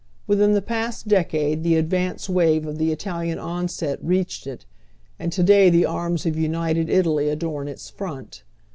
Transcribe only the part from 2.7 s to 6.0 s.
the Italian onset reached it, and to day the